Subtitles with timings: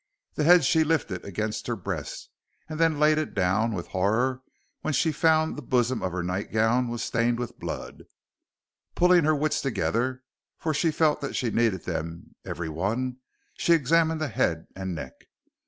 [0.33, 2.31] The head she lifted against her breast,
[2.67, 4.41] and then laid it down with horror
[4.81, 8.05] when she found the bosom of her nightgown was stained with blood.
[8.95, 10.23] Pulling her wits together,
[10.57, 13.17] for she felt that she needed them every one,
[13.59, 15.13] she examined the head and neck.